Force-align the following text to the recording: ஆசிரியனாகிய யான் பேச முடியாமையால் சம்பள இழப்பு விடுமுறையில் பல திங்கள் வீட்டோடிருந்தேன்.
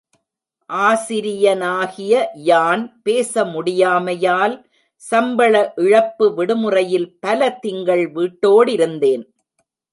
ஆசிரியனாகிய 0.69 2.13
யான் 2.43 3.01
பேச 3.03 3.43
முடியாமையால் 3.45 4.55
சம்பள 5.03 5.53
இழப்பு 5.75 6.25
விடுமுறையில் 6.33 7.09
பல 7.19 7.49
திங்கள் 7.59 8.05
வீட்டோடிருந்தேன். 8.11 9.23